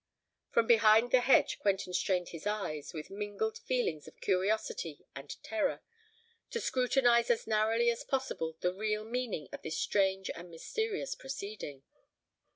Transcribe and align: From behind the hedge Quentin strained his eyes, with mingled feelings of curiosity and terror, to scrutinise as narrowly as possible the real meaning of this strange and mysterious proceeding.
From 0.49 0.65
behind 0.65 1.11
the 1.11 1.21
hedge 1.21 1.59
Quentin 1.59 1.93
strained 1.93 2.29
his 2.29 2.47
eyes, 2.47 2.91
with 2.91 3.11
mingled 3.11 3.59
feelings 3.59 4.07
of 4.07 4.19
curiosity 4.19 5.05
and 5.15 5.29
terror, 5.43 5.83
to 6.49 6.59
scrutinise 6.59 7.29
as 7.29 7.45
narrowly 7.45 7.91
as 7.91 8.03
possible 8.03 8.57
the 8.61 8.73
real 8.73 9.03
meaning 9.03 9.47
of 9.51 9.61
this 9.61 9.77
strange 9.77 10.31
and 10.33 10.49
mysterious 10.49 11.13
proceeding. 11.13 11.83